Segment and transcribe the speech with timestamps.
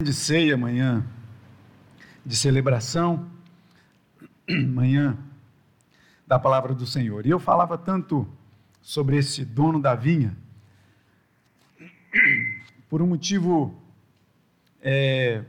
[0.00, 1.04] de ceia amanhã,
[2.24, 3.28] de celebração,
[4.48, 5.18] manhã
[6.24, 7.26] da palavra do Senhor.
[7.26, 8.24] E eu falava tanto
[8.80, 10.36] sobre esse dono da vinha,
[12.88, 13.76] por um motivo
[14.80, 15.44] é,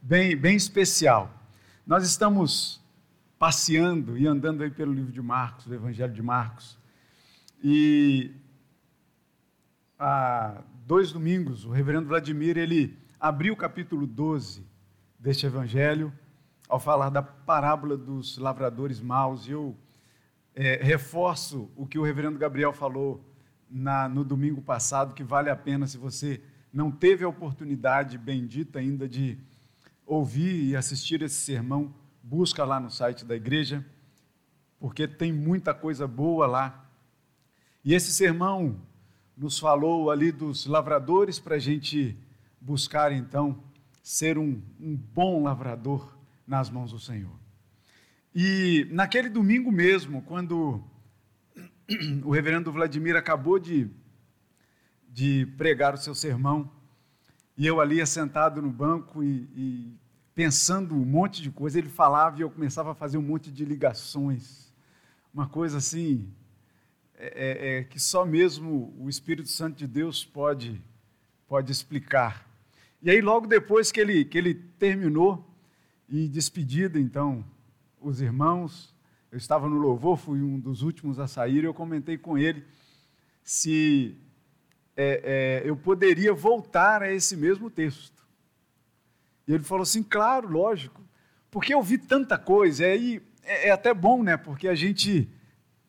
[0.00, 1.28] bem, bem especial.
[1.84, 2.80] Nós estamos
[3.40, 6.78] passeando e andando aí pelo livro de Marcos, o Evangelho de Marcos,
[7.60, 8.30] e
[9.98, 14.66] há dois domingos o reverendo Vladimir ele abriu o capítulo 12
[15.18, 16.10] deste evangelho
[16.66, 19.46] ao falar da parábola dos lavradores maus.
[19.46, 19.76] E eu
[20.54, 23.22] é, reforço o que o reverendo Gabriel falou
[23.70, 26.40] na, no domingo passado, que vale a pena, se você
[26.72, 29.36] não teve a oportunidade bendita ainda de
[30.06, 33.84] ouvir e assistir esse sermão, busca lá no site da igreja,
[34.78, 36.90] porque tem muita coisa boa lá.
[37.84, 38.80] E esse sermão
[39.36, 42.16] nos falou ali dos lavradores para a gente
[42.60, 43.62] buscar então
[44.02, 47.38] ser um, um bom lavrador nas mãos do Senhor.
[48.34, 50.82] E naquele domingo mesmo, quando
[52.24, 53.90] o reverendo Vladimir acabou de,
[55.08, 56.70] de pregar o seu sermão,
[57.56, 59.98] e eu ali sentado no banco e, e,
[60.34, 63.64] pensando um monte de coisa, ele falava e eu começava a fazer um monte de
[63.64, 64.72] ligações,
[65.34, 66.32] uma coisa assim,
[67.16, 70.82] é, é, é que só mesmo o Espírito Santo de Deus pode,
[71.46, 72.49] pode explicar.
[73.02, 75.50] E aí, logo depois que ele, que ele terminou,
[76.08, 77.44] e despedida, então,
[78.00, 78.94] os irmãos,
[79.30, 82.64] eu estava no louvor, fui um dos últimos a sair, eu comentei com ele
[83.44, 84.16] se
[84.96, 88.26] é, é, eu poderia voltar a esse mesmo texto.
[89.46, 91.00] E ele falou assim: claro, lógico,
[91.50, 94.36] porque eu vi tanta coisa, e é, é até bom, né?
[94.36, 95.28] Porque a gente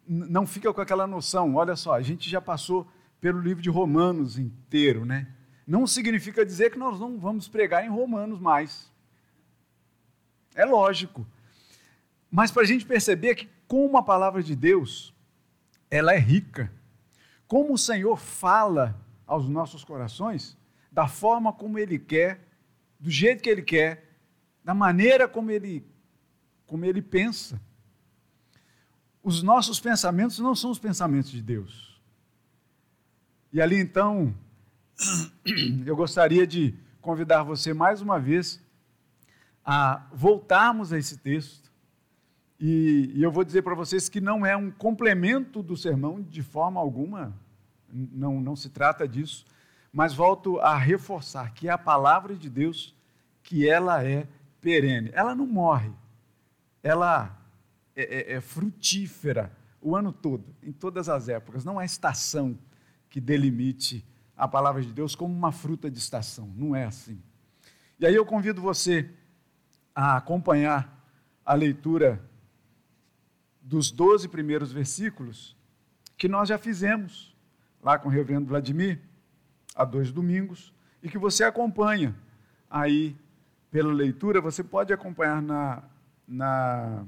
[0.08, 2.88] não fica com aquela noção, olha só, a gente já passou
[3.20, 5.28] pelo livro de Romanos inteiro, né?
[5.72, 8.92] Não significa dizer que nós não vamos pregar em Romanos mais.
[10.54, 11.26] É lógico.
[12.30, 15.14] Mas para a gente perceber que, como a palavra de Deus,
[15.90, 16.70] ela é rica,
[17.48, 20.58] como o Senhor fala aos nossos corações,
[20.92, 22.42] da forma como Ele quer,
[23.00, 24.10] do jeito que Ele quer,
[24.66, 25.86] da maneira como Ele,
[26.68, 27.62] como ele pensa.
[29.24, 31.98] Os nossos pensamentos não são os pensamentos de Deus.
[33.54, 34.36] E ali então,
[35.86, 38.62] eu gostaria de convidar você mais uma vez
[39.66, 41.72] a voltarmos a esse texto.
[42.60, 46.44] E, e eu vou dizer para vocês que não é um complemento do sermão de
[46.44, 47.34] forma alguma,
[47.92, 49.46] não, não se trata disso,
[49.92, 52.96] mas volto a reforçar que é a palavra de Deus,
[53.42, 54.28] que ela é
[54.62, 55.10] perene.
[55.14, 55.92] Ela não morre,
[56.84, 57.36] ela
[57.96, 61.66] é, é, é frutífera o ano todo, em todas as épocas.
[61.66, 62.58] Não há estação
[63.10, 64.06] que delimite
[64.38, 66.52] a palavra de Deus como uma fruta de estação.
[66.56, 67.22] Não é assim.
[68.00, 69.10] E aí eu convido você
[69.94, 71.06] a acompanhar
[71.46, 72.24] a leitura
[73.62, 75.56] dos 12 primeiros versículos
[76.18, 77.36] que nós já fizemos
[77.82, 79.00] lá com o reverendo Vladimir,
[79.76, 82.16] há dois domingos, e que você acompanha
[82.70, 83.16] aí
[83.72, 84.40] pela leitura.
[84.42, 85.84] Você pode acompanhar na,
[86.28, 87.06] na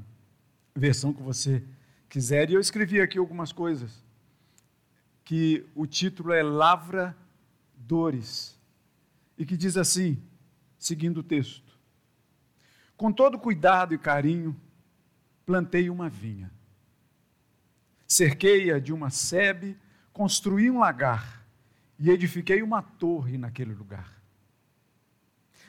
[0.75, 1.63] versão que você
[2.09, 2.49] quiser.
[2.49, 4.03] E eu escrevi aqui algumas coisas,
[5.23, 7.15] que o título é Lavra
[7.75, 8.59] dores.
[9.37, 10.21] E que diz assim,
[10.77, 11.77] seguindo o texto:
[12.95, 14.59] Com todo cuidado e carinho,
[15.45, 16.51] plantei uma vinha.
[18.07, 19.77] Cerquei-a de uma sebe,
[20.11, 21.45] construí um lagar
[21.97, 24.21] e edifiquei uma torre naquele lugar.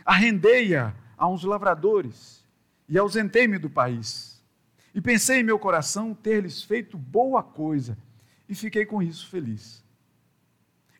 [0.04, 2.44] Arrendei-a a uns lavradores
[2.86, 4.42] e ausentei-me do país.
[4.94, 7.96] E pensei em meu coração ter-lhes feito boa coisa
[8.48, 9.84] e fiquei com isso feliz.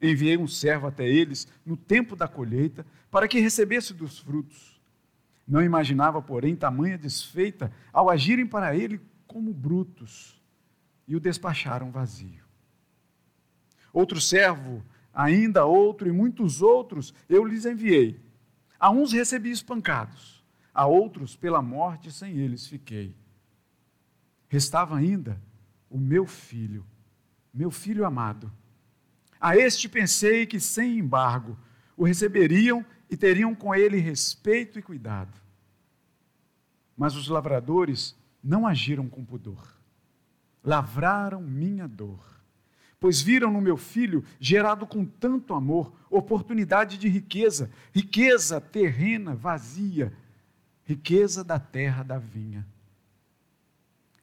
[0.01, 4.81] Enviei um servo até eles no tempo da colheita, para que recebesse dos frutos.
[5.47, 10.43] Não imaginava, porém, tamanha desfeita ao agirem para ele como brutos,
[11.07, 12.45] e o despacharam vazio.
[13.93, 14.83] Outro servo,
[15.13, 18.21] ainda outro e muitos outros, eu lhes enviei.
[18.79, 23.15] A uns recebi espancados, a outros pela morte sem eles fiquei.
[24.49, 25.41] Restava ainda
[25.89, 26.85] o meu filho,
[27.55, 28.53] meu filho amado
[29.45, 31.55] a este pensei que, sem embargo,
[31.99, 35.39] o receberiam e teriam com ele respeito e cuidado.
[36.97, 39.77] Mas os lavradores não agiram com pudor.
[40.65, 42.25] Lavraram minha dor,
[42.99, 50.11] pois viram no meu filho, gerado com tanto amor, oportunidade de riqueza, riqueza terrena, vazia,
[50.85, 52.67] riqueza da terra da vinha.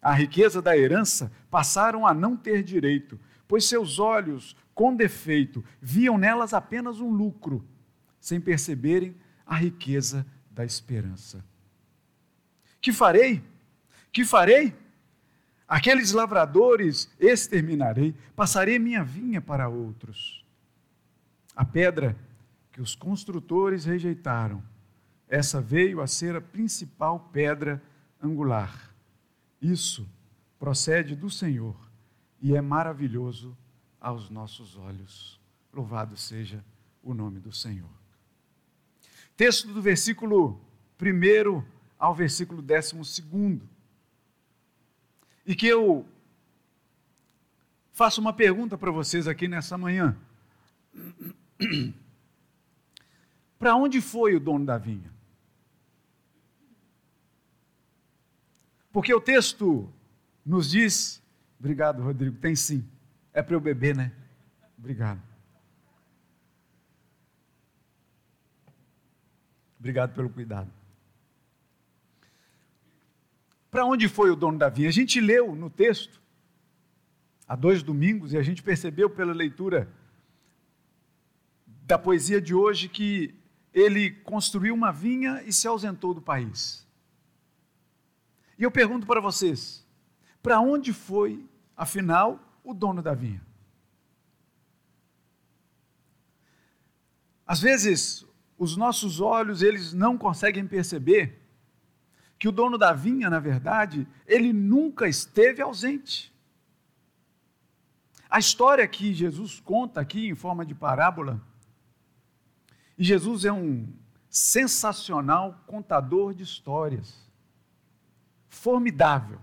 [0.02, 6.18] A riqueza da herança passaram a não ter direito, pois seus olhos com defeito, viam
[6.18, 7.64] nelas apenas um lucro,
[8.20, 9.16] sem perceberem
[9.46, 11.44] a riqueza da esperança.
[12.80, 13.44] Que farei?
[14.12, 14.74] Que farei?
[15.68, 20.44] Aqueles lavradores exterminarei, passarei minha vinha para outros.
[21.56, 22.18] A pedra
[22.72, 24.64] que os construtores rejeitaram,
[25.30, 27.82] essa veio a ser a principal pedra
[28.22, 28.91] angular.
[29.62, 30.10] Isso
[30.58, 31.76] procede do Senhor
[32.42, 33.56] e é maravilhoso
[34.00, 35.40] aos nossos olhos.
[35.72, 36.66] Louvado seja
[37.04, 37.90] o nome do Senhor.
[39.38, 40.60] Texto do versículo
[41.00, 41.64] 1
[41.98, 43.24] ao versículo 12.
[45.46, 46.06] E que eu
[47.92, 50.18] faço uma pergunta para vocês aqui nessa manhã.
[53.60, 55.11] Para onde foi o dono da vinha?
[58.92, 59.92] Porque o texto
[60.46, 61.22] nos diz,
[61.60, 62.86] obrigado, Rodrigo, tem sim.
[63.34, 64.12] É para eu beber, né?
[64.78, 65.22] Obrigado.
[69.80, 70.70] Obrigado pelo cuidado.
[73.72, 74.90] Para onde foi o dono da vinha?
[74.90, 76.22] A gente leu no texto,
[77.48, 79.88] há dois domingos, e a gente percebeu pela leitura
[81.66, 83.34] da poesia de hoje que
[83.74, 86.86] ele construiu uma vinha e se ausentou do país.
[88.62, 89.84] E eu pergunto para vocês:
[90.44, 91.44] para onde foi,
[91.76, 93.42] afinal, o dono da vinha?
[97.44, 98.24] Às vezes,
[98.60, 101.42] os nossos olhos, eles não conseguem perceber
[102.38, 106.32] que o dono da vinha, na verdade, ele nunca esteve ausente.
[108.30, 111.42] A história que Jesus conta aqui em forma de parábola,
[112.96, 113.92] e Jesus é um
[114.30, 117.31] sensacional contador de histórias
[118.52, 119.40] formidável,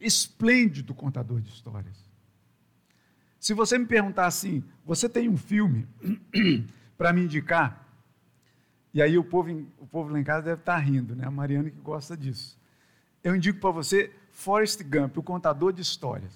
[0.00, 2.08] esplêndido contador de histórias.
[3.38, 5.86] Se você me perguntar assim, você tem um filme
[6.96, 7.86] para me indicar?
[8.92, 11.26] E aí o povo, o povo lá em casa deve estar rindo, né?
[11.26, 12.58] A Mariana que gosta disso.
[13.22, 16.32] Eu indico para você Forrest Gump, o contador de histórias.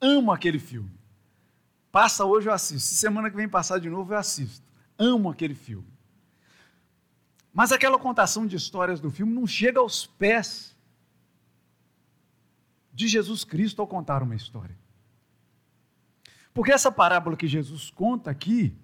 [0.00, 0.90] Amo aquele filme.
[1.92, 2.88] Passa hoje eu assisto.
[2.88, 4.66] Se semana que vem passar de novo eu assisto.
[4.98, 5.95] Amo aquele filme.
[7.56, 10.76] Mas aquela contação de histórias do filme não chega aos pés
[12.92, 14.76] de Jesus Cristo ao contar uma história.
[16.52, 18.76] Porque essa parábola que Jesus conta aqui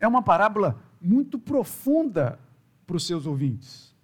[0.00, 2.36] é uma parábola muito profunda
[2.84, 3.94] para os seus ouvintes.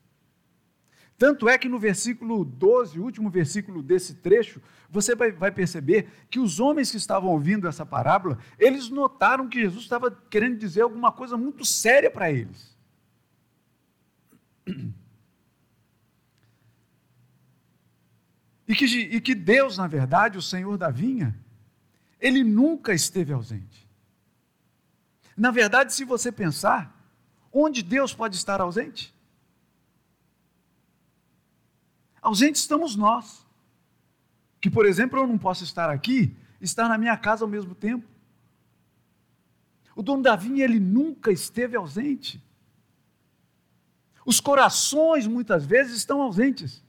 [1.17, 6.09] Tanto é que no versículo 12, o último versículo desse trecho, você vai, vai, perceber
[6.31, 10.83] que os homens que estavam ouvindo essa parábola, eles notaram que Jesus estava querendo dizer
[10.83, 12.78] alguma coisa muito séria para eles.
[18.69, 21.35] E que, e que Deus, na verdade, o Senhor da vinha,
[22.21, 23.89] ele nunca esteve ausente.
[25.35, 26.95] Na verdade, se você pensar,
[27.51, 29.15] onde Deus pode estar ausente?
[32.21, 33.47] Ausente estamos nós.
[34.61, 38.07] Que, por exemplo, eu não posso estar aqui, estar na minha casa ao mesmo tempo.
[39.97, 42.43] O dono da vinha, ele nunca esteve ausente.
[44.29, 46.85] Os corações muitas vezes estão ausentes.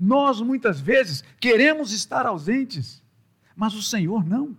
[0.00, 3.02] Nós muitas vezes queremos estar ausentes,
[3.54, 4.56] mas o Senhor não.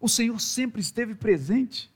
[0.00, 1.92] O Senhor sempre esteve presente.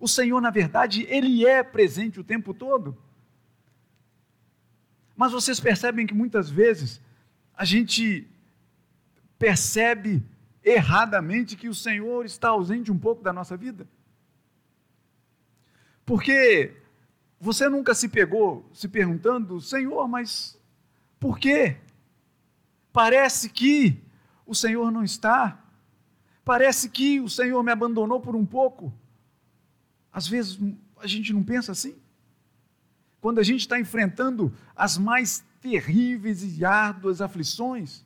[0.00, 2.98] O Senhor, na verdade, Ele é presente o tempo todo.
[5.14, 7.00] Mas vocês percebem que muitas vezes
[7.54, 8.28] a gente
[9.38, 10.20] percebe
[10.64, 13.86] erradamente que o Senhor está ausente um pouco da nossa vida?
[16.04, 16.76] Porque
[17.40, 20.58] você nunca se pegou se perguntando, Senhor, mas
[21.18, 21.76] por quê?
[22.92, 24.02] Parece que
[24.46, 25.64] o Senhor não está.
[26.44, 28.92] Parece que o Senhor me abandonou por um pouco.
[30.12, 30.58] Às vezes
[30.98, 31.96] a gente não pensa assim.
[33.20, 38.04] Quando a gente está enfrentando as mais terríveis e árduas aflições.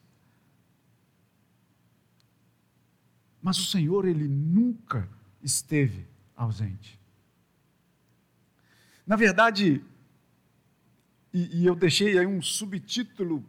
[3.43, 5.09] Mas o Senhor, Ele nunca
[5.43, 6.96] esteve ausente.
[9.07, 9.85] Na verdade,
[11.33, 13.45] e, e eu deixei aí um subtítulo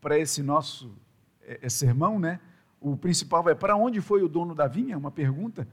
[0.00, 0.96] para esse nosso
[1.42, 2.40] é, é, sermão, né?
[2.80, 4.98] O principal é para onde foi o dono da vinha?
[4.98, 5.68] Uma pergunta.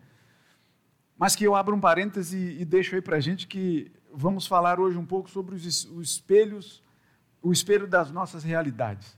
[1.17, 4.79] Mas que eu abro um parêntese e, deixo aí para a gente que vamos falar
[4.79, 6.83] hoje um pouco sobre os espelhos,
[7.41, 9.17] o espelho das nossas realidades.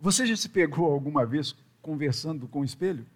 [0.00, 3.06] Você já se pegou alguma vez conversando com o espelho?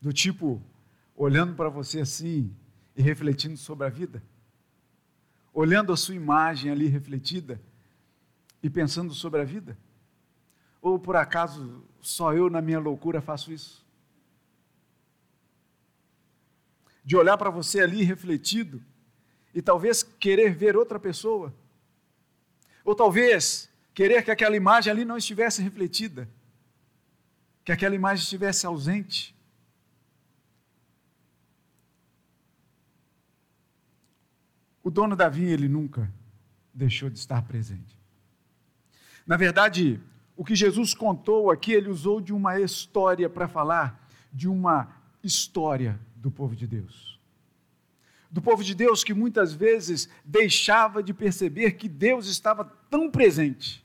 [0.00, 0.62] Do tipo,
[1.16, 2.54] olhando para você assim
[2.94, 4.22] e refletindo sobre a vida?
[5.52, 7.60] Olhando a sua imagem ali refletida
[8.62, 9.78] e pensando sobre a vida?
[10.82, 13.84] Ou por acaso só eu, na minha loucura, faço isso?
[17.02, 18.82] De olhar para você ali refletido
[19.54, 21.54] e talvez querer ver outra pessoa,
[22.84, 26.28] ou talvez querer que aquela imagem ali não estivesse refletida,
[27.64, 29.35] que aquela imagem estivesse ausente.
[34.86, 36.08] O dono da vinha, ele nunca
[36.72, 37.98] deixou de estar presente.
[39.26, 40.00] Na verdade,
[40.36, 45.98] o que Jesus contou aqui, ele usou de uma história para falar de uma história
[46.14, 47.18] do povo de Deus.
[48.30, 53.84] Do povo de Deus que muitas vezes deixava de perceber que Deus estava tão presente,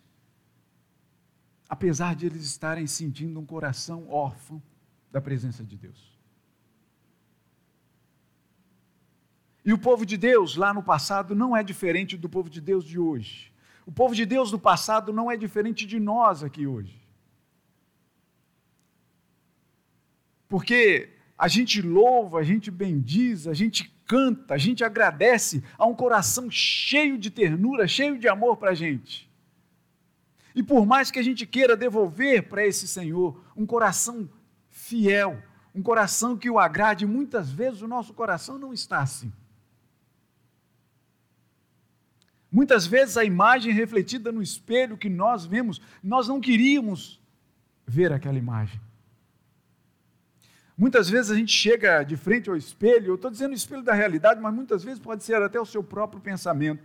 [1.68, 4.62] apesar de eles estarem sentindo um coração órfão
[5.12, 6.11] da presença de Deus.
[9.64, 12.84] E o povo de Deus lá no passado não é diferente do povo de Deus
[12.84, 13.52] de hoje.
[13.86, 17.00] O povo de Deus do passado não é diferente de nós aqui hoje.
[20.48, 25.96] Porque a gente louva, a gente bendiz, a gente canta, a gente agradece a um
[25.96, 29.32] coração cheio de ternura, cheio de amor para a gente.
[30.54, 34.30] E por mais que a gente queira devolver para esse Senhor um coração
[34.70, 35.42] fiel,
[35.74, 39.32] um coração que o agrade, muitas vezes o nosso coração não está assim.
[42.52, 47.22] Muitas vezes a imagem refletida no espelho que nós vemos, nós não queríamos
[47.88, 48.80] ver aquela imagem.
[50.78, 53.94] Muitas vezes a gente chega de frente ao espelho, eu estou dizendo o espelho da
[53.94, 56.84] realidade, mas muitas vezes pode ser até o seu próprio pensamento,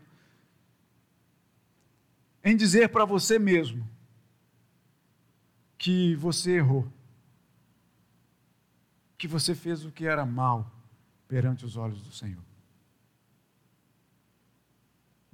[2.44, 3.88] em dizer para você mesmo
[5.76, 6.86] que você errou,
[9.18, 10.70] que você fez o que era mal
[11.26, 12.55] perante os olhos do Senhor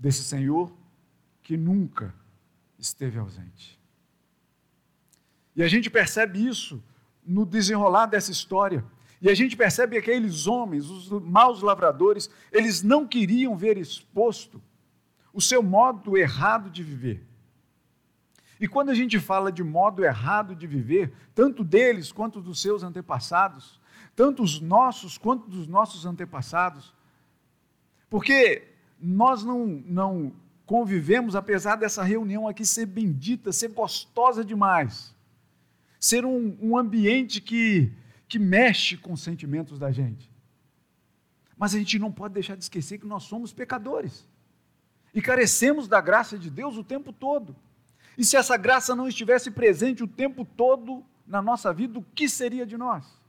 [0.02, 0.74] desse Senhor
[1.44, 2.12] que nunca
[2.76, 3.78] esteve ausente.
[5.54, 6.82] E a gente percebe isso
[7.24, 8.84] no desenrolar dessa história.
[9.20, 14.60] E a gente percebe que aqueles homens, os maus lavradores, eles não queriam ver exposto
[15.32, 17.24] o seu modo errado de viver.
[18.58, 22.82] E quando a gente fala de modo errado de viver, tanto deles quanto dos seus
[22.82, 23.80] antepassados,
[24.16, 26.92] tanto os nossos quanto dos nossos antepassados,
[28.10, 28.71] porque
[29.02, 30.32] nós não, não
[30.64, 35.14] convivemos, apesar dessa reunião aqui ser bendita, ser gostosa demais,
[35.98, 37.92] ser um, um ambiente que,
[38.28, 40.30] que mexe com os sentimentos da gente.
[41.58, 44.26] Mas a gente não pode deixar de esquecer que nós somos pecadores
[45.12, 47.54] e carecemos da graça de Deus o tempo todo.
[48.16, 52.28] E se essa graça não estivesse presente o tempo todo na nossa vida, o que
[52.28, 53.21] seria de nós?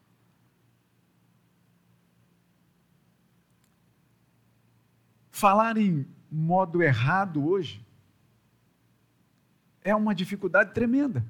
[5.34, 7.84] Falar em modo errado hoje
[9.82, 11.26] é uma dificuldade tremenda.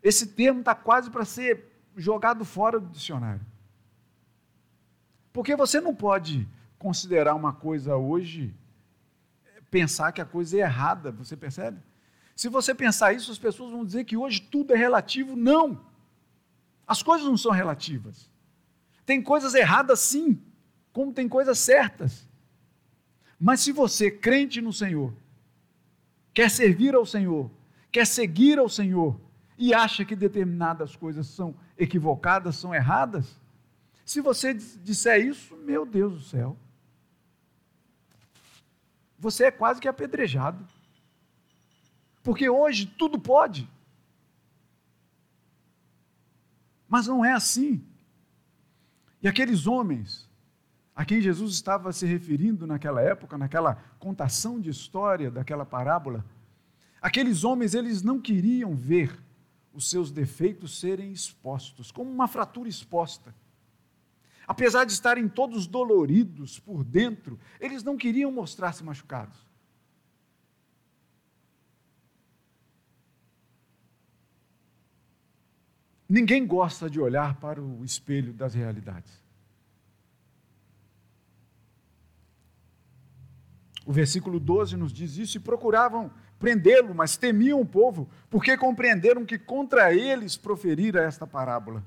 [0.00, 3.44] Esse termo está quase para ser jogado fora do dicionário.
[5.32, 6.48] Porque você não pode
[6.78, 8.54] considerar uma coisa hoje,
[9.72, 11.80] pensar que a coisa é errada, você percebe?
[12.36, 15.34] Se você pensar isso, as pessoas vão dizer que hoje tudo é relativo.
[15.34, 15.84] Não!
[16.86, 18.30] As coisas não são relativas.
[19.04, 20.40] Tem coisas erradas sim,
[20.92, 22.29] como tem coisas certas.
[23.40, 25.14] Mas se você, crente no Senhor,
[26.34, 27.50] quer servir ao Senhor,
[27.90, 29.18] quer seguir ao Senhor
[29.56, 33.40] e acha que determinadas coisas são equivocadas, são erradas,
[34.04, 36.56] se você disser isso, meu Deus do céu,
[39.18, 40.66] você é quase que apedrejado.
[42.22, 43.68] Porque hoje tudo pode.
[46.88, 47.84] Mas não é assim.
[49.22, 50.28] E aqueles homens
[51.00, 56.22] a quem Jesus estava se referindo naquela época, naquela contação de história daquela parábola,
[57.00, 59.18] aqueles homens eles não queriam ver
[59.72, 63.34] os seus defeitos serem expostos, como uma fratura exposta.
[64.46, 69.38] Apesar de estarem todos doloridos por dentro, eles não queriam mostrar-se machucados.
[76.06, 79.19] Ninguém gosta de olhar para o espelho das realidades.
[83.90, 89.26] O versículo 12 nos diz isso: e procuravam prendê-lo, mas temiam o povo, porque compreenderam
[89.26, 91.84] que contra eles proferira esta parábola.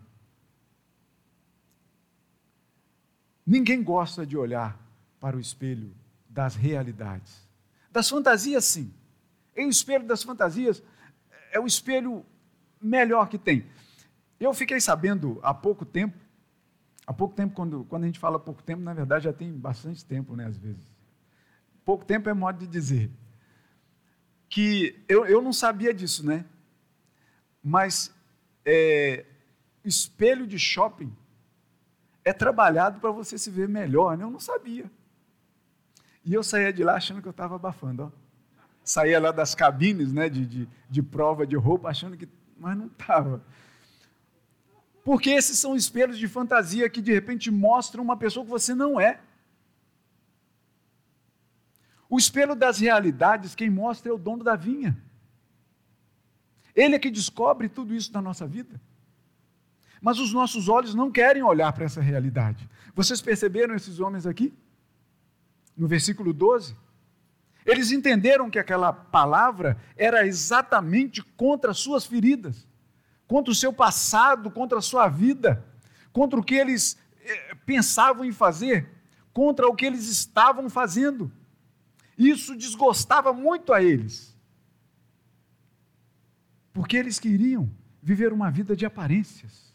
[3.47, 4.77] Ninguém gosta de olhar
[5.17, 5.95] para o espelho
[6.27, 7.47] das realidades.
[7.89, 8.93] Das fantasias, sim.
[9.55, 10.83] E o espelho das fantasias
[11.53, 12.25] é o espelho
[12.81, 13.65] melhor que tem.
[14.41, 16.17] Eu fiquei sabendo há pouco tempo,
[17.07, 20.03] há pouco tempo, quando, quando a gente fala pouco tempo, na verdade já tem bastante
[20.03, 20.92] tempo, né, às vezes
[21.85, 23.09] pouco tempo é modo de dizer,
[24.49, 26.45] que eu, eu não sabia disso, né?
[27.63, 28.13] Mas
[28.65, 29.25] é,
[29.83, 31.15] espelho de shopping
[32.23, 34.23] é trabalhado para você se ver melhor, né?
[34.23, 34.89] Eu não sabia.
[36.25, 38.03] E eu saía de lá achando que eu estava abafando.
[38.03, 38.11] Ó.
[38.83, 42.27] Saía lá das cabines né, de, de, de prova de roupa, achando que.
[42.57, 43.43] Mas não estava.
[45.03, 48.99] Porque esses são espelhos de fantasia que de repente mostram uma pessoa que você não
[48.99, 49.19] é.
[52.23, 54.97] Espelho das realidades, quem mostra é o dono da vinha.
[56.75, 58.79] Ele é que descobre tudo isso na nossa vida.
[60.01, 62.69] Mas os nossos olhos não querem olhar para essa realidade.
[62.95, 64.53] Vocês perceberam esses homens aqui?
[65.77, 66.75] No versículo 12.
[67.65, 72.67] Eles entenderam que aquela palavra era exatamente contra as suas feridas,
[73.27, 75.63] contra o seu passado, contra a sua vida,
[76.11, 78.89] contra o que eles eh, pensavam em fazer,
[79.31, 81.31] contra o que eles estavam fazendo.
[82.17, 84.33] Isso desgostava muito a eles
[86.73, 87.69] porque eles queriam
[88.01, 89.71] viver uma vida de aparências.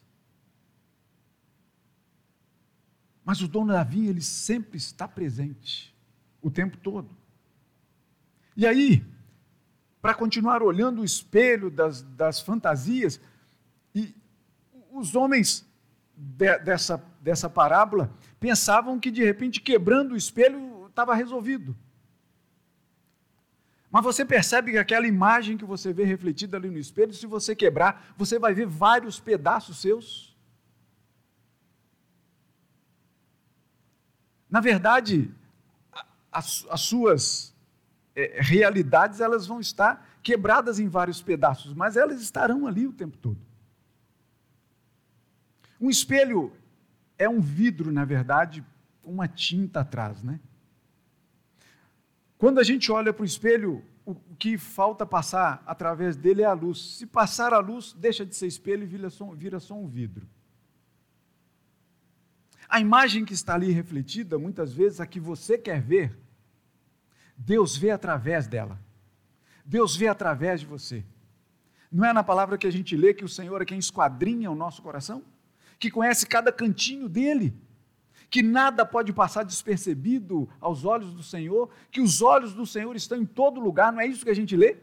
[3.24, 5.94] Mas o dono da vinha, ele sempre está presente,
[6.42, 7.16] o tempo todo.
[8.56, 9.04] E aí,
[10.02, 13.20] para continuar olhando o espelho das, das fantasias,
[13.94, 14.14] e
[14.90, 15.64] os homens
[16.16, 21.76] de, dessa, dessa parábola pensavam que de repente quebrando o espelho estava resolvido.
[23.90, 27.56] Mas você percebe que aquela imagem que você vê refletida ali no espelho, se você
[27.56, 30.36] quebrar, você vai ver vários pedaços seus.
[34.50, 35.30] Na verdade,
[36.30, 37.54] as, as suas
[38.14, 43.16] é, realidades elas vão estar quebradas em vários pedaços, mas elas estarão ali o tempo
[43.16, 43.38] todo.
[45.80, 46.52] Um espelho
[47.16, 48.64] é um vidro, na verdade,
[49.02, 50.40] com uma tinta atrás, né?
[52.38, 56.52] Quando a gente olha para o espelho, o que falta passar através dele é a
[56.52, 56.96] luz.
[56.96, 60.26] Se passar a luz, deixa de ser espelho e vira só, vira só um vidro.
[62.68, 66.16] A imagem que está ali refletida, muitas vezes, a que você quer ver,
[67.36, 68.80] Deus vê através dela.
[69.64, 71.04] Deus vê através de você.
[71.90, 74.54] Não é na palavra que a gente lê que o Senhor é quem esquadrinha o
[74.54, 75.24] nosso coração?
[75.78, 77.54] Que conhece cada cantinho dele?
[78.30, 83.18] Que nada pode passar despercebido aos olhos do Senhor, que os olhos do Senhor estão
[83.18, 84.76] em todo lugar, não é isso que a gente lê?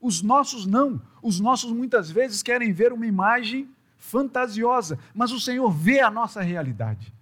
[0.00, 5.70] Os nossos não, os nossos muitas vezes querem ver uma imagem fantasiosa, mas o Senhor
[5.70, 7.12] vê a nossa realidade,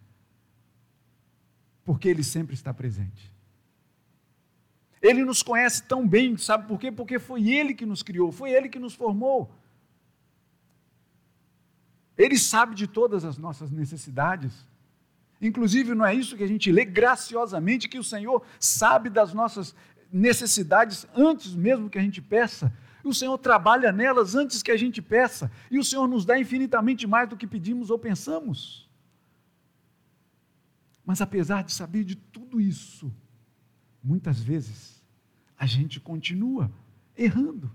[1.85, 3.33] porque Ele sempre está presente.
[5.01, 6.91] Ele nos conhece tão bem, sabe por quê?
[6.91, 9.51] Porque foi Ele que nos criou, foi Ele que nos formou.
[12.17, 14.53] Ele sabe de todas as nossas necessidades.
[15.41, 19.75] Inclusive, não é isso que a gente lê graciosamente, que o Senhor sabe das nossas
[20.11, 22.73] necessidades antes mesmo que a gente peça.
[23.05, 25.51] O Senhor trabalha nelas antes que a gente peça.
[25.71, 28.89] E o Senhor nos dá infinitamente mais do que pedimos ou pensamos.
[31.05, 33.15] Mas apesar de saber de tudo isso,
[34.03, 35.01] muitas vezes
[35.57, 36.71] a gente continua
[37.17, 37.71] errando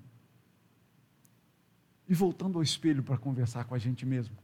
[2.11, 4.37] e voltando ao espelho para conversar com a gente mesmo.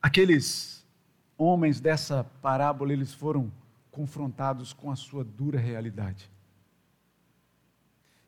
[0.00, 0.86] Aqueles
[1.36, 3.52] homens dessa parábola, eles foram
[3.90, 6.30] confrontados com a sua dura realidade.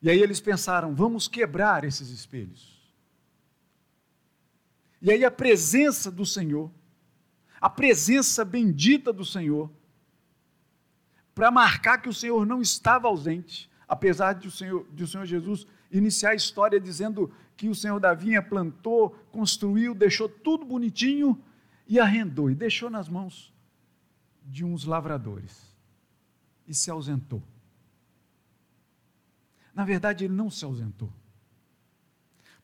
[0.02, 2.76] E aí eles pensaram: vamos quebrar esses espelhos.
[5.00, 6.72] E aí a presença do Senhor,
[7.60, 9.70] a presença bendita do Senhor,
[11.38, 15.24] para marcar que o Senhor não estava ausente, apesar de o Senhor, de o Senhor
[15.24, 21.40] Jesus iniciar a história dizendo que o Senhor da vinha plantou, construiu, deixou tudo bonitinho
[21.86, 23.54] e arrendou e deixou nas mãos
[24.44, 25.76] de uns lavradores
[26.66, 27.40] e se ausentou.
[29.72, 31.12] Na verdade, ele não se ausentou.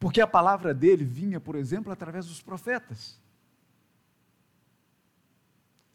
[0.00, 3.20] Porque a palavra dele vinha, por exemplo, através dos profetas.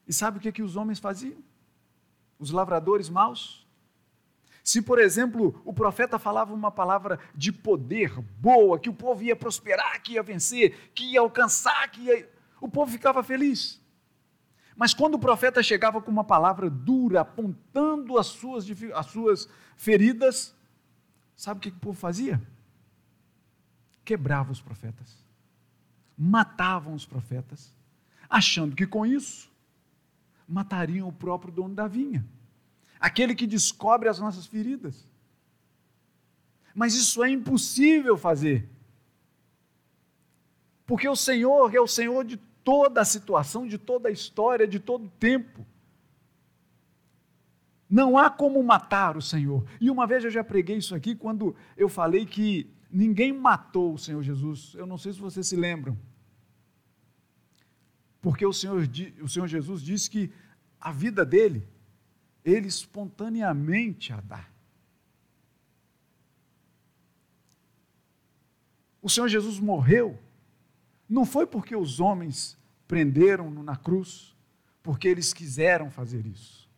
[0.07, 1.48] E sabe o que, que os homens faziam?
[2.39, 3.67] Os lavradores maus?
[4.63, 9.35] Se, por exemplo, o profeta falava uma palavra de poder boa, que o povo ia
[9.35, 12.29] prosperar, que ia vencer, que ia alcançar, que ia...
[12.61, 13.81] o povo ficava feliz.
[14.75, 20.55] Mas quando o profeta chegava com uma palavra dura, apontando as suas, as suas feridas,
[21.35, 22.41] sabe o que o povo fazia?
[24.05, 25.17] Quebrava os profetas,
[26.17, 27.73] matavam os profetas,
[28.29, 29.48] achando que com isso
[30.49, 32.25] matariam o próprio dono da vinha,
[32.99, 35.07] aquele que descobre as nossas feridas.
[36.73, 38.67] Mas isso é impossível fazer.
[40.85, 44.79] Porque o Senhor é o Senhor de toda a situação, de toda a história, de
[44.79, 45.65] todo o tempo.
[47.87, 49.65] Não há como matar o Senhor.
[49.79, 53.97] E uma vez eu já preguei isso aqui quando eu falei que ninguém matou o
[53.97, 54.73] Senhor Jesus.
[54.75, 55.97] Eu não sei se vocês se lembram.
[58.21, 58.87] Porque o Senhor,
[59.21, 60.31] o Senhor Jesus disse que
[60.79, 61.67] a vida dele,
[62.43, 64.45] ele espontaneamente a dá.
[69.01, 70.19] O Senhor Jesus morreu,
[71.07, 74.35] não foi porque os homens prenderam-no na cruz,
[74.83, 76.69] porque eles quiseram fazer isso.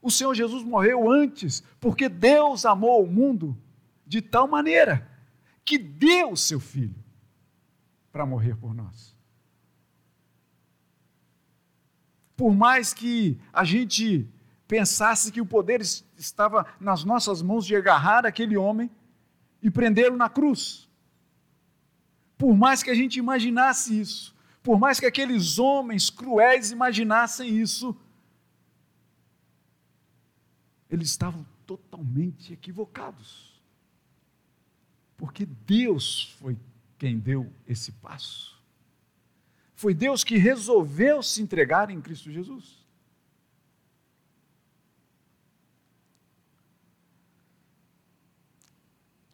[0.00, 3.56] O Senhor Jesus morreu antes, porque Deus amou o mundo
[4.06, 5.08] de tal maneira
[5.64, 7.02] que deu o seu filho
[8.10, 9.16] para morrer por nós.
[12.42, 14.28] Por mais que a gente
[14.66, 18.90] pensasse que o poder estava nas nossas mãos de agarrar aquele homem
[19.62, 20.90] e prendê-lo na cruz.
[22.36, 27.96] Por mais que a gente imaginasse isso, por mais que aqueles homens cruéis imaginassem isso,
[30.90, 33.62] eles estavam totalmente equivocados.
[35.16, 36.58] Porque Deus foi
[36.98, 38.60] quem deu esse passo.
[39.82, 42.86] Foi Deus que resolveu se entregar em Cristo Jesus.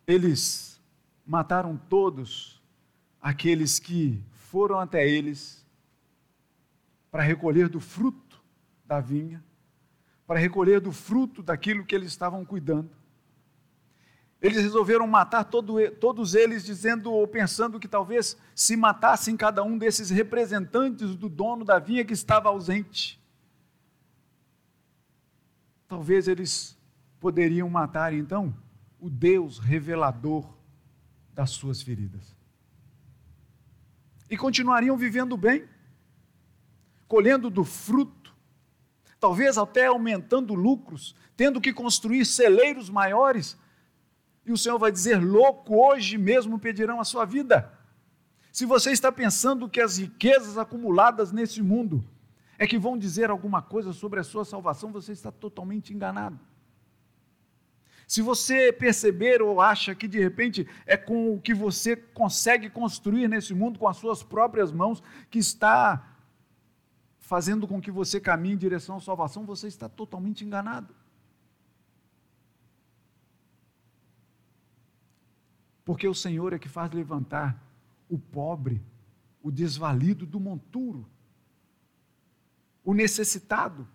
[0.06, 0.80] Eles
[1.26, 2.62] mataram todos
[3.20, 5.66] aqueles que foram até eles
[7.10, 8.42] para recolher do fruto
[8.86, 9.44] da vinha
[10.26, 12.90] para recolher do fruto daquilo que eles estavam cuidando.
[14.40, 19.76] Eles resolveram matar todo, todos eles, dizendo ou pensando que talvez se matassem cada um
[19.76, 23.20] desses representantes do dono da vinha que estava ausente.
[25.88, 26.78] Talvez eles
[27.18, 28.54] poderiam matar então
[29.00, 30.48] o Deus revelador
[31.32, 32.36] das suas feridas.
[34.30, 35.66] E continuariam vivendo bem,
[37.08, 38.18] colhendo do fruto
[39.20, 43.56] talvez até aumentando lucros, tendo que construir celeiros maiores.
[44.48, 47.70] E o Senhor vai dizer: louco, hoje mesmo pedirão a sua vida.
[48.50, 52.02] Se você está pensando que as riquezas acumuladas nesse mundo
[52.58, 56.40] é que vão dizer alguma coisa sobre a sua salvação, você está totalmente enganado.
[58.06, 63.28] Se você perceber ou acha que de repente é com o que você consegue construir
[63.28, 66.16] nesse mundo com as suas próprias mãos que está
[67.18, 70.94] fazendo com que você caminhe em direção à salvação, você está totalmente enganado.
[75.88, 77.58] Porque o Senhor é que faz levantar
[78.10, 78.82] o pobre,
[79.42, 81.08] o desvalido do monturo,
[82.84, 83.88] o necessitado,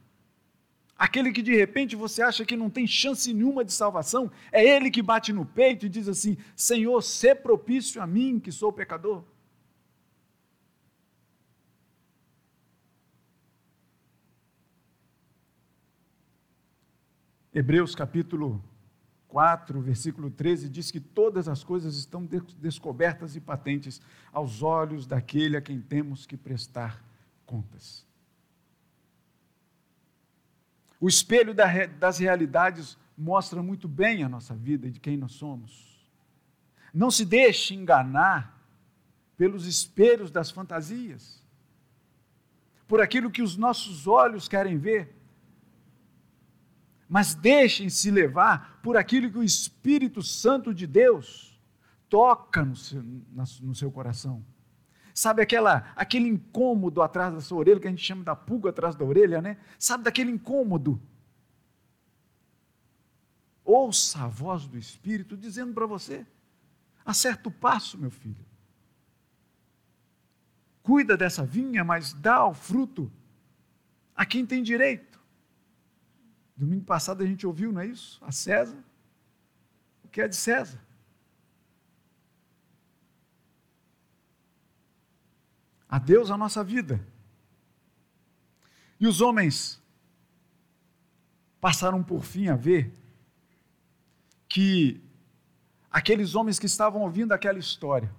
[0.97, 4.89] aquele que de repente você acha que não tem chance nenhuma de salvação, é ele
[4.89, 9.23] que bate no peito e diz assim: Senhor, sê propício a mim que sou pecador.
[17.53, 18.72] Hebreus capítulo
[19.33, 22.23] 4, versículo 13, diz que todas as coisas estão
[22.59, 23.99] descobertas e patentes
[24.31, 27.03] aos olhos daquele a quem temos que prestar
[27.43, 28.05] contas.
[31.01, 31.51] O espelho
[31.99, 36.07] das realidades mostra muito bem a nossa vida e de quem nós somos.
[36.93, 38.63] Não se deixe enganar
[39.35, 41.43] pelos espelhos das fantasias,
[42.87, 45.22] por aquilo que os nossos olhos querem ver
[47.13, 51.61] mas deixem-se levar por aquilo que o Espírito Santo de Deus
[52.09, 53.03] toca no seu,
[53.61, 54.43] no seu coração.
[55.13, 58.95] Sabe aquela, aquele incômodo atrás da sua orelha, que a gente chama da pulga atrás
[58.95, 59.59] da orelha, né?
[59.77, 60.99] Sabe daquele incômodo?
[63.63, 66.25] Ouça a voz do Espírito dizendo para você:
[67.05, 68.43] acerta o passo, meu filho.
[70.81, 73.11] Cuida dessa vinha, mas dá o fruto
[74.15, 75.12] a quem tem direito.
[76.55, 78.23] Domingo passado a gente ouviu, não é isso?
[78.23, 78.77] A César,
[80.03, 80.79] o que é de César.
[85.89, 86.99] A Deus a nossa vida.
[88.99, 89.81] E os homens
[91.59, 92.93] passaram por fim a ver
[94.47, 95.01] que
[95.89, 98.13] aqueles homens que estavam ouvindo aquela história,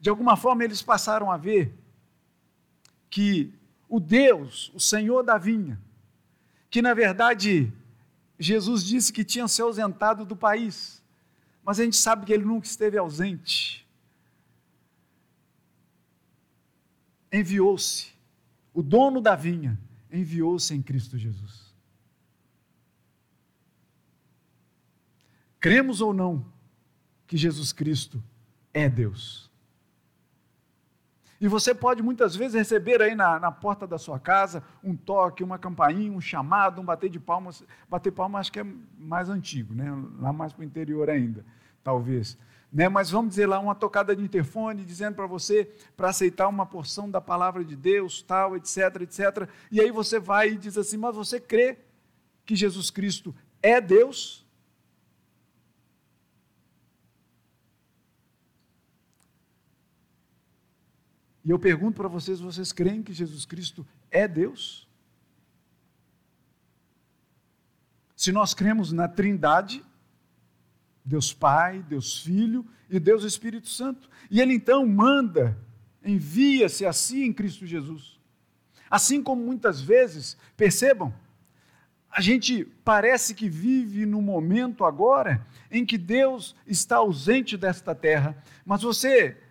[0.00, 1.74] de alguma forma eles passaram a ver
[3.08, 3.52] que
[3.88, 5.80] o Deus, o Senhor da vinha,
[6.70, 7.72] que na verdade
[8.38, 11.02] Jesus disse que tinha se ausentado do país,
[11.64, 13.86] mas a gente sabe que ele nunca esteve ausente.
[17.32, 18.12] Enviou-se,
[18.72, 19.78] o dono da vinha
[20.10, 21.68] enviou-se em Cristo Jesus.
[25.60, 26.46] Cremos ou não
[27.26, 28.22] que Jesus Cristo
[28.72, 29.47] é Deus?
[31.40, 35.44] E você pode muitas vezes receber aí na, na porta da sua casa um toque,
[35.44, 37.62] uma campainha, um chamado, um bater de palmas.
[37.88, 38.66] Bater palmas acho que é
[38.98, 39.86] mais antigo, né?
[40.18, 41.44] lá mais para o interior ainda,
[41.84, 42.36] talvez.
[42.72, 42.88] Né?
[42.88, 47.08] Mas vamos dizer lá, uma tocada de interfone dizendo para você para aceitar uma porção
[47.08, 49.48] da palavra de Deus, tal, etc, etc.
[49.70, 51.78] E aí você vai e diz assim: Mas você crê
[52.44, 54.47] que Jesus Cristo é Deus?
[61.48, 64.86] E eu pergunto para vocês: vocês creem que Jesus Cristo é Deus?
[68.14, 69.82] Se nós cremos na Trindade,
[71.02, 75.56] Deus Pai, Deus Filho e Deus Espírito Santo, e Ele então manda,
[76.04, 78.20] envia-se a si em Cristo Jesus.
[78.90, 81.14] Assim como muitas vezes, percebam,
[82.10, 88.36] a gente parece que vive no momento agora em que Deus está ausente desta terra,
[88.66, 89.47] mas você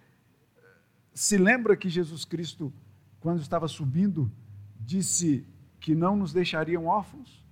[1.17, 2.71] se lembra que Jesus Cristo,
[3.19, 4.31] quando estava subindo,
[4.79, 5.43] disse
[5.79, 7.43] que não nos deixariam órfãos?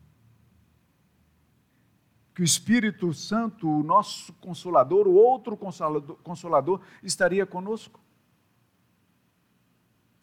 [2.36, 8.00] Que o Espírito Santo, o nosso consolador, o outro consolador, consolador estaria conosco?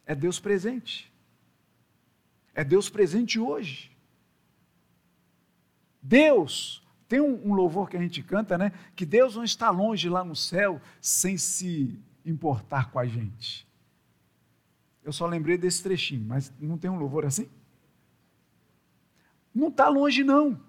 [0.07, 1.12] É Deus presente.
[2.55, 3.90] É Deus presente hoje.
[6.00, 8.70] Deus, tem um, um, louvor que a gente canta, né?
[8.94, 13.66] Que Deus não está longe lá no céu sem se importar com a gente.
[15.02, 17.48] Eu só lembrei desse trechinho, mas não tem um louvor assim?
[19.54, 20.61] Não está longe, não.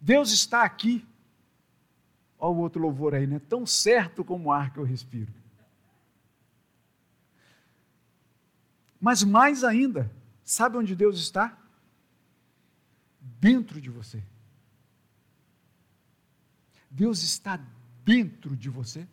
[0.00, 1.06] Deus está aqui.
[2.38, 3.38] Olha o outro louvor aí, né?
[3.38, 5.32] Tão certo como o ar que eu respiro.
[9.00, 10.10] Mas mais ainda,
[10.42, 11.56] sabe onde Deus está?
[13.20, 14.22] Dentro de você.
[16.90, 17.60] Deus está
[18.04, 19.06] dentro de você.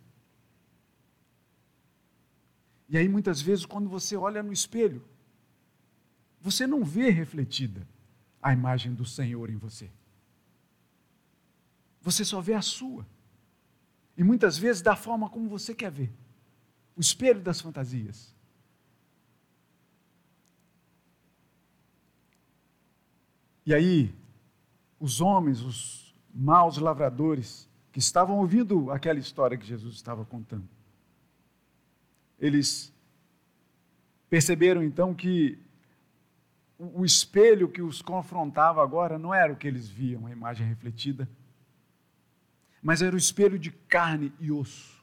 [2.92, 5.02] E aí, muitas vezes, quando você olha no espelho,
[6.42, 7.88] você não vê refletida
[8.42, 9.90] a imagem do Senhor em você.
[12.02, 13.08] Você só vê a sua.
[14.18, 16.12] E muitas vezes da forma como você quer ver
[16.98, 18.36] o espelho das fantasias.
[23.66, 24.14] E aí,
[25.00, 30.68] os homens, os maus lavradores, que estavam ouvindo aquela história que Jesus estava contando,
[32.42, 32.92] eles
[34.28, 35.60] perceberam então que
[36.80, 41.30] o espelho que os confrontava agora não era o que eles viam, a imagem refletida,
[42.82, 45.00] mas era o espelho de carne e osso.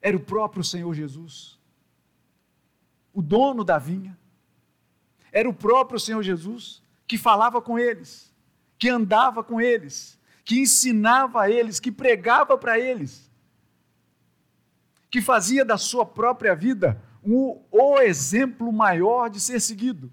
[0.00, 1.58] Era o próprio Senhor Jesus,
[3.12, 4.16] o dono da vinha.
[5.30, 8.34] Era o próprio Senhor Jesus que falava com eles,
[8.78, 13.25] que andava com eles, que ensinava a eles, que pregava para eles
[15.10, 20.12] que fazia da sua própria vida o, o exemplo maior de ser seguido.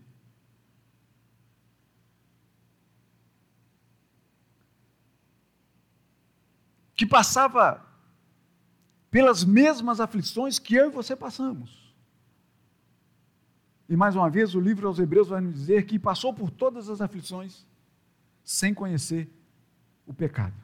[6.95, 7.86] Que passava
[9.10, 11.93] pelas mesmas aflições que eu e você passamos.
[13.89, 16.89] E mais uma vez, o livro aos Hebreus vai nos dizer que passou por todas
[16.89, 17.67] as aflições
[18.43, 19.29] sem conhecer
[20.06, 20.56] o pecado.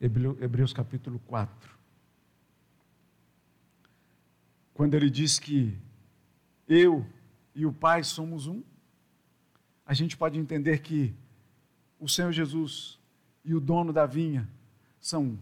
[0.00, 1.75] Hebreus capítulo 4
[4.76, 5.74] quando ele diz que
[6.68, 7.04] eu
[7.54, 8.62] e o Pai somos um,
[9.86, 11.14] a gente pode entender que
[11.98, 12.98] o Senhor Jesus
[13.42, 14.46] e o dono da vinha
[15.00, 15.38] são um.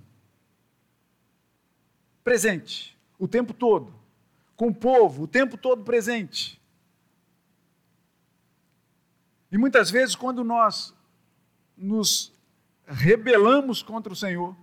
[2.22, 3.92] Presente, o tempo todo,
[4.54, 6.60] com o povo, o tempo todo presente.
[9.50, 10.94] E muitas vezes, quando nós
[11.76, 12.32] nos
[12.86, 14.56] rebelamos contra o Senhor,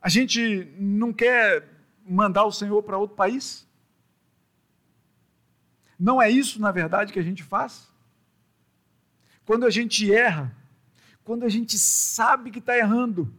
[0.00, 1.77] a gente não quer
[2.08, 3.66] mandar o Senhor para outro país?
[5.98, 7.88] Não é isso, na verdade, que a gente faz?
[9.44, 10.54] Quando a gente erra,
[11.24, 13.32] quando a gente sabe que está errando,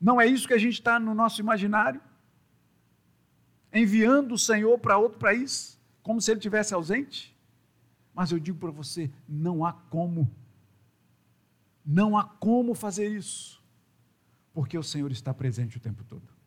[0.00, 2.00] não é isso que a gente está no nosso imaginário?
[3.72, 7.36] Enviando o Senhor para outro país, como se ele tivesse ausente?
[8.14, 10.30] Mas eu digo para você: não há como.
[11.84, 13.62] Não há como fazer isso,
[14.52, 16.39] porque o Senhor está presente o tempo todo.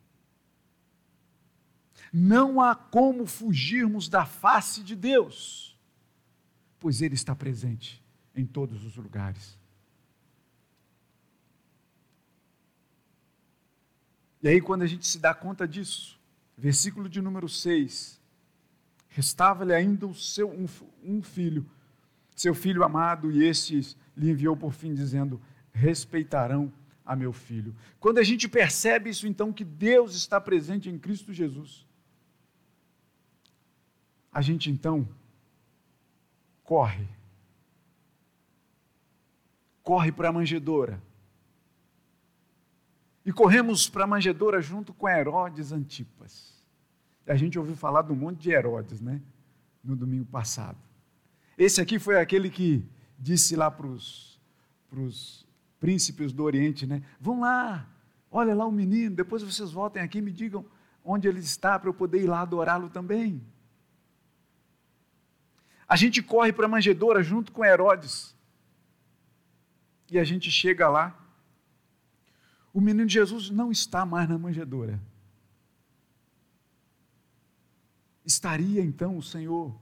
[2.13, 5.76] Não há como fugirmos da face de Deus,
[6.80, 8.04] pois Ele está presente
[8.36, 9.58] em todos os lugares.
[14.43, 16.19] E aí, quando a gente se dá conta disso,
[16.56, 18.21] versículo de número 6,
[19.08, 20.67] restava-lhe ainda o seu, um,
[21.04, 21.65] um filho,
[22.36, 26.71] seu filho amado, e estes lhe enviou por fim, dizendo: respeitarão
[27.06, 27.76] a meu filho.
[27.99, 31.88] Quando a gente percebe isso, então, que Deus está presente em Cristo Jesus,
[34.33, 35.07] a gente então
[36.63, 37.07] corre.
[39.83, 41.01] Corre para a manjedoura.
[43.25, 46.53] E corremos para a manjedoura junto com Herodes Antipas.
[47.27, 49.21] A gente ouviu falar um monte de Herodes, né?
[49.83, 50.77] No domingo passado.
[51.57, 52.83] Esse aqui foi aquele que
[53.17, 54.39] disse lá para os
[55.79, 57.03] príncipes do Oriente, né?
[57.19, 57.87] Vão lá,
[58.31, 60.65] olha lá o menino, depois vocês voltem aqui e me digam
[61.03, 63.41] onde ele está para eu poder ir lá adorá-lo também.
[65.93, 68.36] A gente corre para a manjedoura junto com Herodes.
[70.10, 71.15] E a gente chega lá.
[72.73, 74.99] O menino Jesus não está mais na manjedoura.
[78.25, 79.79] Estaria então o Senhor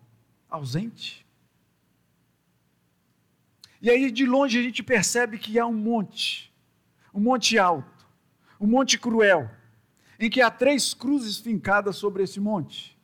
[0.49, 1.25] ausente?
[3.81, 6.53] E aí de longe a gente percebe que há um monte,
[7.13, 8.05] um monte alto,
[8.59, 9.49] um monte cruel,
[10.19, 12.99] em que há três cruzes fincadas sobre esse monte.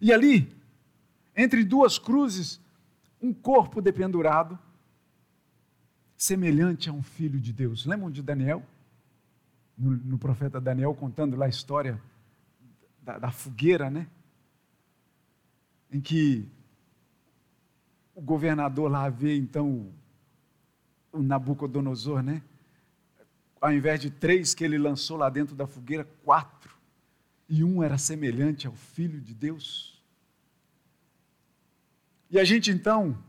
[0.00, 0.59] E ali,
[1.36, 2.60] entre duas cruzes,
[3.20, 4.58] um corpo dependurado,
[6.16, 7.86] semelhante a um filho de Deus.
[7.86, 8.62] Lembram de Daniel?
[9.76, 12.00] No, no profeta Daniel contando lá a história
[13.02, 14.06] da, da fogueira, né?
[15.90, 16.46] Em que
[18.14, 19.90] o governador lá vê então
[21.12, 22.42] o Nabucodonosor, né?
[23.60, 26.74] Ao invés de três que ele lançou lá dentro da fogueira, quatro.
[27.48, 29.99] E um era semelhante ao Filho de Deus.
[32.30, 33.22] E a gente então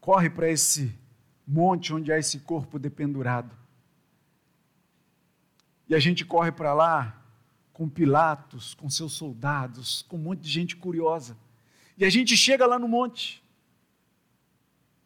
[0.00, 0.96] corre para esse
[1.46, 3.54] monte onde há esse corpo dependurado.
[5.88, 7.20] E a gente corre para lá
[7.72, 11.36] com Pilatos, com seus soldados, com um monte de gente curiosa.
[11.98, 13.42] E a gente chega lá no monte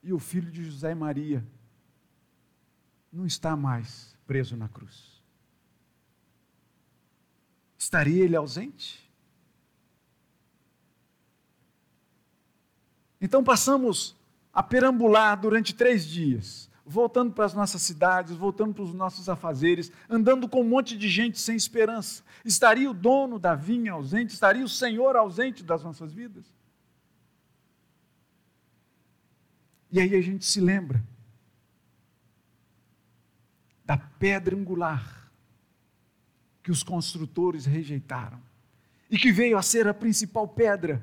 [0.02, 1.44] e o filho de José e Maria
[3.10, 5.22] não está mais preso na cruz.
[7.78, 9.03] Estaria ele ausente?
[13.24, 14.14] Então passamos
[14.52, 19.90] a perambular durante três dias, voltando para as nossas cidades, voltando para os nossos afazeres,
[20.10, 22.22] andando com um monte de gente sem esperança.
[22.44, 24.34] Estaria o dono da vinha ausente?
[24.34, 26.44] Estaria o Senhor ausente das nossas vidas?
[29.90, 31.02] E aí a gente se lembra
[33.86, 35.32] da pedra angular
[36.62, 38.38] que os construtores rejeitaram
[39.10, 41.02] e que veio a ser a principal pedra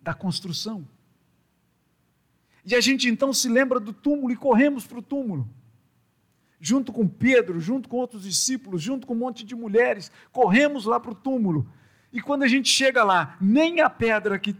[0.00, 0.84] da construção.
[2.64, 5.48] E a gente então se lembra do túmulo e corremos para o túmulo.
[6.60, 10.98] Junto com Pedro, junto com outros discípulos, junto com um monte de mulheres, corremos lá
[10.98, 11.70] para o túmulo.
[12.12, 14.56] E quando a gente chega lá, nem a pedra que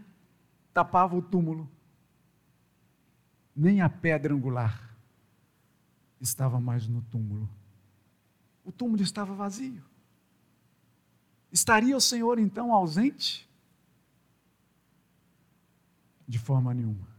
[0.72, 1.70] tapava o túmulo
[3.54, 4.96] nem a pedra angular
[6.20, 7.48] estava mais no túmulo.
[8.64, 9.84] O túmulo estava vazio.
[11.52, 13.48] Estaria o Senhor então ausente?
[16.26, 17.13] De forma nenhuma.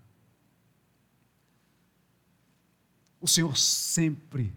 [3.26, 4.54] O Senhor sempre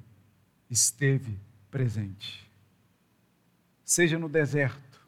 [0.68, 2.46] esteve presente.
[3.82, 5.00] Seja no deserto,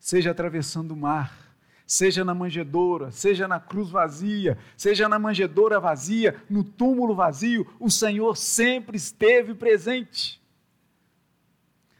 [0.00, 1.54] seja atravessando o mar,
[1.86, 7.90] seja na manjedoura, seja na cruz vazia, seja na manjedoura vazia, no túmulo vazio, o
[7.90, 10.40] Senhor sempre esteve presente.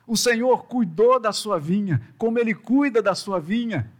[0.07, 3.92] O Senhor cuidou da sua vinha, como Ele cuida da sua vinha.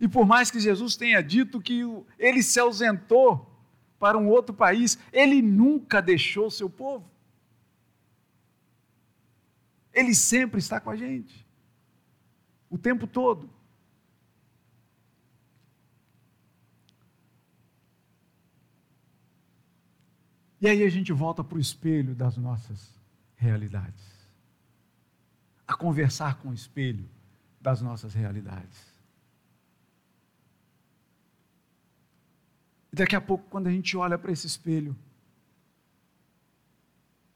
[0.00, 1.82] E por mais que Jesus tenha dito que
[2.18, 3.51] ele se ausentou
[4.02, 7.08] para um outro país, ele nunca deixou seu povo.
[9.92, 11.46] Ele sempre está com a gente,
[12.68, 13.48] o tempo todo.
[20.60, 22.92] E aí a gente volta para o espelho das nossas
[23.36, 24.26] realidades.
[25.64, 27.08] A conversar com o espelho
[27.60, 28.91] das nossas realidades.
[32.92, 34.96] E daqui a pouco, quando a gente olha para esse espelho,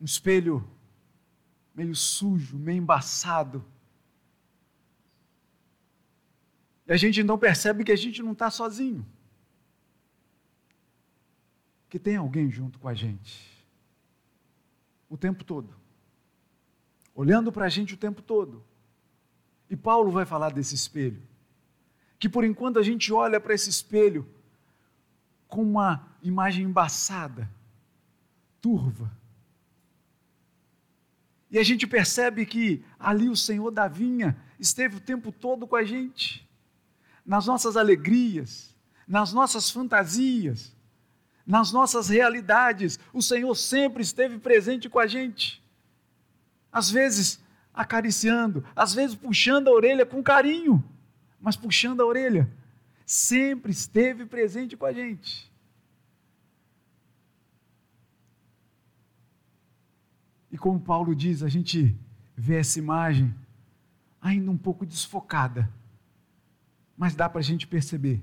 [0.01, 0.69] um espelho
[1.75, 3.64] meio sujo, meio embaçado,
[6.87, 9.05] e a gente então percebe que a gente não está sozinho
[11.89, 13.57] que tem alguém junto com a gente
[15.09, 15.74] o tempo todo,
[17.14, 18.62] olhando para a gente o tempo todo.
[19.70, 21.22] E Paulo vai falar desse espelho,
[22.18, 24.28] que por enquanto a gente olha para esse espelho
[25.49, 27.49] com uma imagem embaçada,
[28.61, 29.11] turva.
[31.51, 35.76] E a gente percebe que ali o Senhor da vinha esteve o tempo todo com
[35.76, 36.47] a gente,
[37.24, 38.74] nas nossas alegrias,
[39.07, 40.74] nas nossas fantasias,
[41.47, 42.99] nas nossas realidades.
[43.12, 45.62] O Senhor sempre esteve presente com a gente.
[46.72, 47.40] Às vezes
[47.72, 50.82] acariciando, às vezes puxando a orelha com carinho,
[51.40, 52.51] mas puxando a orelha.
[53.07, 55.51] Sempre esteve presente com a gente.
[60.51, 61.97] E como Paulo diz, a gente
[62.37, 63.33] vê essa imagem
[64.21, 65.73] ainda um pouco desfocada,
[66.97, 68.21] mas dá para a gente perceber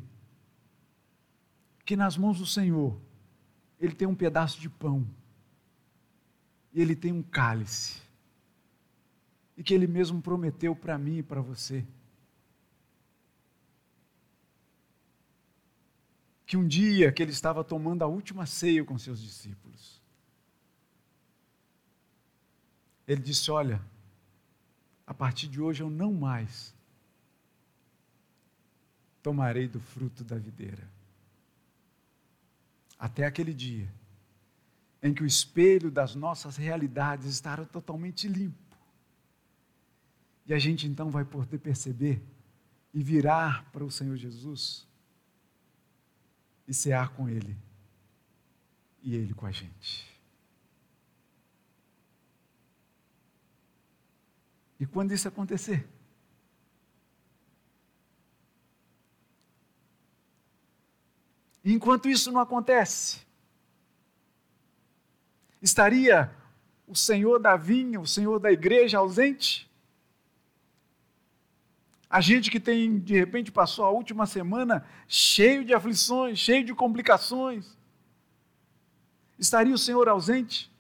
[1.86, 3.00] que nas mãos do Senhor,
[3.80, 5.08] Ele tem um pedaço de pão,
[6.74, 8.02] e Ele tem um cálice,
[9.56, 11.86] e que Ele mesmo prometeu para mim e para você.
[16.54, 20.00] Que um dia que Ele estava tomando a última ceia com seus discípulos,
[23.08, 23.82] Ele disse: Olha,
[25.08, 26.72] a partir de hoje eu não mais
[29.24, 30.88] tomarei do fruto da videira
[33.00, 33.92] até aquele dia
[35.02, 38.78] em que o espelho das nossas realidades estará totalmente limpo.
[40.46, 42.22] E a gente então vai poder perceber
[42.94, 44.93] e virar para o Senhor Jesus
[46.68, 47.58] e cear com Ele
[49.02, 50.12] e Ele com a gente.
[54.80, 55.88] E quando isso acontecer,
[61.64, 63.22] enquanto isso não acontece,
[65.62, 66.30] estaria
[66.86, 69.72] o Senhor da vinha, o Senhor da igreja ausente?
[72.14, 76.72] A gente que tem, de repente, passou a última semana cheio de aflições, cheio de
[76.72, 77.76] complicações.
[79.40, 80.72] Estaria o Senhor ausente?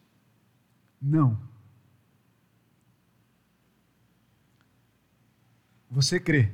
[1.01, 1.41] Não.
[5.89, 6.53] Você crê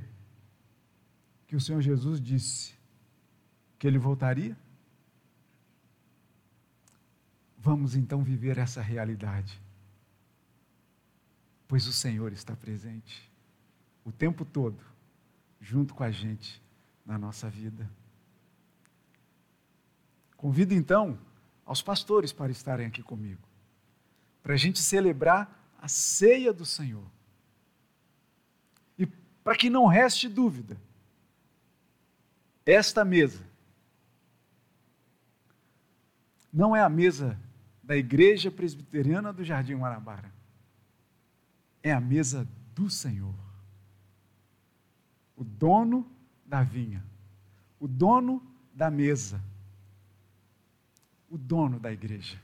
[1.45, 2.73] que o Senhor Jesus disse
[3.77, 4.57] que ele voltaria?
[7.57, 9.61] Vamos então viver essa realidade.
[11.67, 13.28] Pois o Senhor está presente
[14.09, 14.83] o tempo todo,
[15.61, 16.61] junto com a gente
[17.05, 17.89] na nossa vida.
[20.35, 21.17] Convido então
[21.65, 23.41] aos pastores para estarem aqui comigo,
[24.41, 27.05] para a gente celebrar a ceia do Senhor.
[28.97, 30.77] E para que não reste dúvida,
[32.65, 33.47] esta mesa
[36.51, 37.39] não é a mesa
[37.83, 40.31] da Igreja Presbiteriana do Jardim Guanabara.
[41.81, 43.48] É a mesa do Senhor.
[45.39, 46.05] O dono
[46.45, 47.01] da vinha,
[47.79, 49.41] o dono da mesa,
[51.29, 52.37] o dono da igreja.